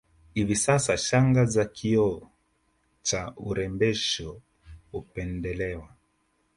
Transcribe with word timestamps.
Hivi 0.33 0.55
sasa 0.55 0.97
shanga 0.97 1.45
za 1.45 1.65
kioo 1.65 2.31
cha 3.01 3.33
urembesho 3.37 4.41
hupendelewa 4.91 5.95